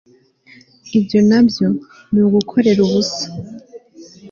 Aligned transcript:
ibyo 0.97 1.19
na 1.29 1.39
byo 1.47 1.67
ni 2.11 2.19
ukugokera 2.25 2.79
ubusa 2.87 3.25